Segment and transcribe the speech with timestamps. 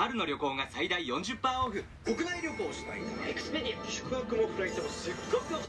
[0.00, 5.60] 春の旅行が最大40%オフ国内旅行したいエクスペディア宿泊もフライトもすっごく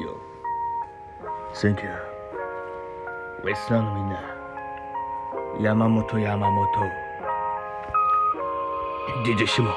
[0.00, 0.16] Yo.
[1.52, 1.90] Thank you.
[3.44, 4.18] ウエスターのみんな。
[5.60, 6.66] 山本山本。
[9.26, 9.74] DJ シモ。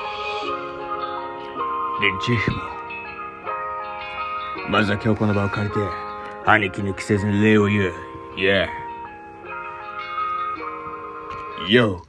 [2.01, 2.55] レンチシモ。
[4.69, 6.12] まずは今日この場を借りて、
[6.45, 7.93] 兄貴に着せずに礼を言う。
[8.37, 8.67] Yeah.
[11.69, 12.01] Yo.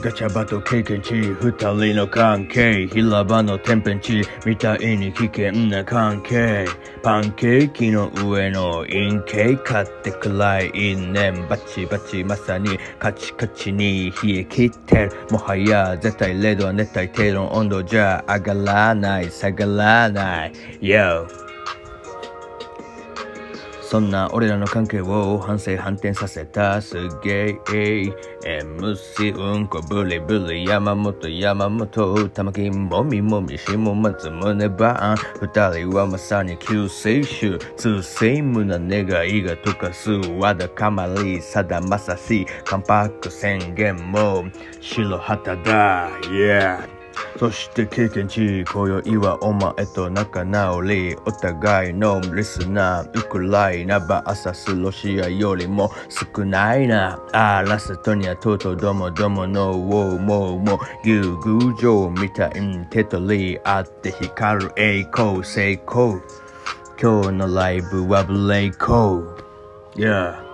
[0.00, 6.66] ガチャバト経験値二人の関係平場の天変地みたいに危険な関係
[7.02, 21.41] パンケーキの上の陰形買ってくらい因縁バチバチまさにカチカチに冷え切ってるもはや絶対0度は熱帯低の温度じゃ上がらない下がらない Yo
[23.92, 26.80] そんな俺らの関係を反省反転させた。
[26.80, 27.58] すげえ
[28.42, 37.58] MC うんこブリブリ山本山本玉木もみもみ下松胸バーン二人はまさに救世主。
[37.76, 40.10] 通世胸願いが溶かす。
[40.40, 44.46] 和田かまりさだまさし関白宣言も
[44.80, 46.08] 白旗だ。
[46.30, 47.01] Yeah
[47.38, 57.20] そして経験値今宵はお前と仲直りお互いのリスナーウクライナバーサスロシアよりも少ないな。
[57.32, 66.20] あラストにはとうとうどもどものウォーモーも竜宮城みたいに手取りあって光る栄光成功。
[67.00, 69.42] 今日のライブはブレイコー
[69.96, 70.51] Yeah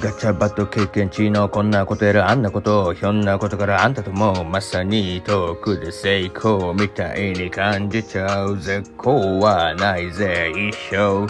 [0.00, 11.26] ガチャバト経験値のこんなことやらあんなことひょんなことからあんたともまさに遠くで成功みたいに感じちゃう絶好はないぜ一生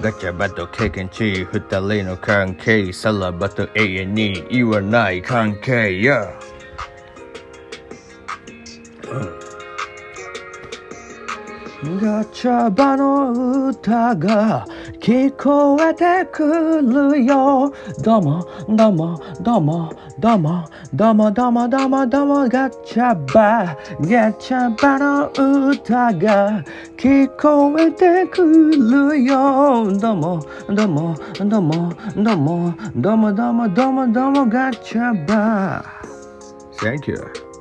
[0.00, 6.34] ガチャバト経験値二人の関係さらばと永遠に言わない関係 Yeah
[12.00, 14.66] ガチャバの歌が
[15.00, 17.72] 聞こえてくるよ。
[18.02, 25.30] どうもどうもどうもどうもどうもどうもどうもどうもガチャバガチャバの
[25.70, 26.64] 歌が
[26.96, 29.90] 聞こえてくるよ。
[29.98, 35.84] どうもどうもどうもどうもどうもどうもどうもどうもガチャバ。
[36.76, 37.53] Thank you.